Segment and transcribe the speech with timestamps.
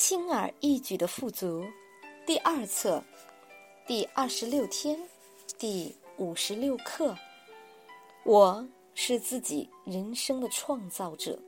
[0.00, 1.62] 轻而易举的富足，
[2.24, 3.04] 第二册，
[3.86, 4.98] 第二十六天，
[5.58, 7.14] 第五十六课。
[8.24, 11.38] 我是自己人生的创造者，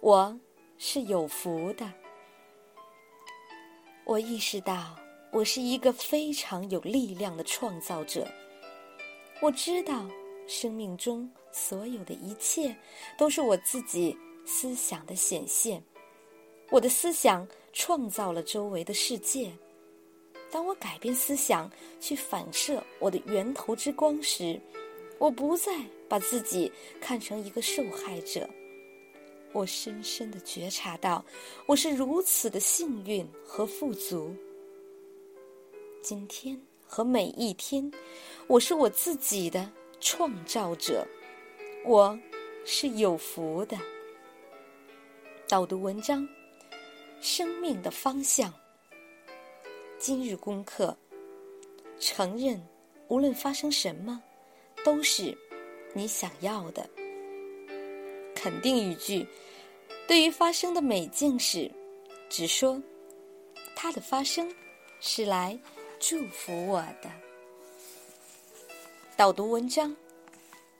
[0.00, 0.34] 我
[0.78, 1.86] 是有福的。
[4.04, 4.96] 我意识到，
[5.30, 8.26] 我是一个非常有力量的创造者。
[9.42, 10.08] 我知道，
[10.46, 12.74] 生命中所有的一切
[13.18, 14.16] 都是我自己
[14.46, 15.84] 思想的显现。
[16.70, 19.50] 我的思想创造了周围的世界。
[20.50, 24.60] 当我改变思想，去反射我的源头之光时，
[25.18, 25.72] 我不再
[26.08, 28.48] 把自己看成一个受害者。
[29.52, 31.24] 我深深的觉察到，
[31.66, 34.34] 我是如此的幸运和富足。
[36.02, 37.90] 今天和每一天，
[38.46, 39.70] 我是我自己的
[40.00, 41.06] 创造者，
[41.84, 42.18] 我
[42.64, 43.78] 是有福的。
[45.48, 46.26] 导读文章。
[47.22, 48.52] 生命的方向。
[49.96, 50.98] 今日功课：
[52.00, 52.60] 承认，
[53.06, 54.20] 无论发生什么，
[54.84, 55.38] 都是
[55.94, 56.84] 你想要的。
[58.34, 59.24] 肯定语句：
[60.08, 61.70] 对于发生的每件事，
[62.28, 62.82] 只说
[63.76, 64.52] 它的发生
[64.98, 65.56] 是来
[66.00, 67.08] 祝福我的。
[69.16, 69.96] 导读文章：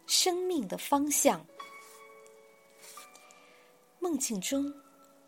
[0.09, 1.47] 生命的方向。
[4.01, 4.82] 梦境中。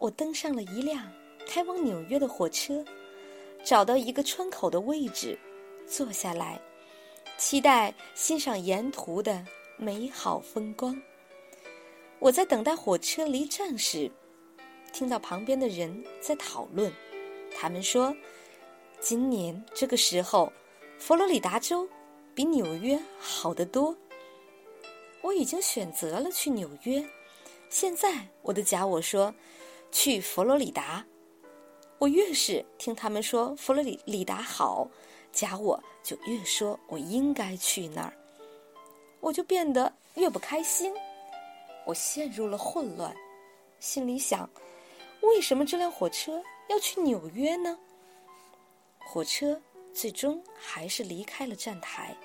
[0.04, 1.10] 我登上了一辆
[1.46, 2.84] 开往纽约的火车，
[3.64, 5.38] 找到一个窗口的位置，
[5.86, 6.60] 坐下来，
[7.38, 9.42] 期待欣赏沿途的
[9.78, 11.00] 美好风光。
[12.18, 14.10] 我在等待火车离站时，
[14.92, 16.92] 听到旁边的人在讨论。
[17.56, 18.14] 他们说，
[19.00, 20.52] 今年这个时候，
[20.98, 21.88] 佛罗里达州
[22.34, 23.96] 比纽约好得多。
[25.22, 27.02] 我已经选择了去纽约，
[27.70, 29.34] 现在我的假我说。
[29.94, 31.06] 去佛罗里达，
[31.98, 34.88] 我越是听他们说佛罗里里达好，
[35.30, 38.12] 假我就越说我应该去那儿，
[39.20, 40.92] 我就变得越不开心，
[41.86, 43.14] 我陷入了混乱，
[43.78, 44.50] 心里想：
[45.20, 47.78] 为什么这辆火车要去纽约呢？
[49.06, 49.62] 火车
[49.94, 52.16] 最终还是离开了站台。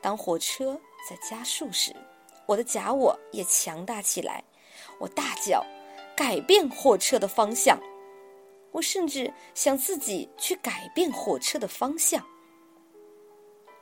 [0.00, 0.80] 当火车
[1.10, 1.92] 在加速时，
[2.46, 4.44] 我的假我也强大起来，
[5.00, 5.66] 我大叫。
[6.16, 7.78] 改变火车的方向，
[8.70, 12.24] 我甚至想自己去改变火车的方向。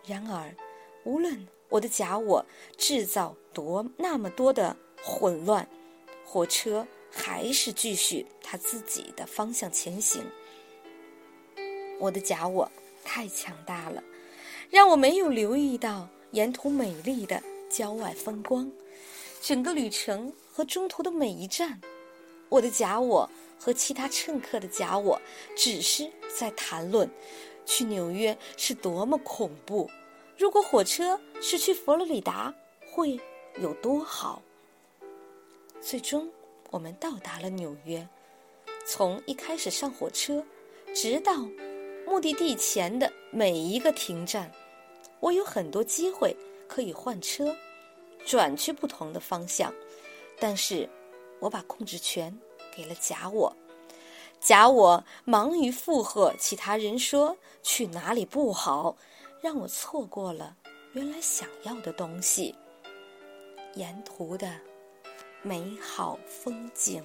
[0.07, 0.55] 然而，
[1.05, 2.45] 无论我的假我
[2.77, 5.69] 制造多那么多的混乱，
[6.25, 10.25] 火车还是继续它自己的方向前行。
[11.99, 12.71] 我的假我
[13.05, 14.03] 太强大了，
[14.71, 18.71] 让我没有留意到沿途美丽的郊外风光，
[19.43, 21.81] 整个旅程和中途的每一站。
[22.51, 25.19] 我的假我和其他乘客的假我
[25.57, 27.09] 只是在谈论
[27.65, 29.89] 去纽约是多么恐怖，
[30.37, 32.53] 如果火车是去佛罗里达
[32.91, 33.19] 会
[33.61, 34.43] 有多好。
[35.81, 36.29] 最终，
[36.71, 38.07] 我们到达了纽约。
[38.85, 40.45] 从一开始上火车，
[40.93, 41.37] 直到
[42.05, 44.51] 目的地前的每一个停站，
[45.21, 46.37] 我有很多机会
[46.67, 47.55] 可以换车，
[48.27, 49.73] 转去不同的方向，
[50.41, 50.89] 但是。
[51.41, 52.39] 我把控制权
[52.75, 53.57] 给了假我，
[54.41, 58.97] 假我忙于附和其他人说去哪里不好，
[59.41, 60.57] 让我错过了
[60.93, 62.55] 原来想要的东西——
[63.75, 64.51] 沿途的
[65.43, 67.03] 美好风景。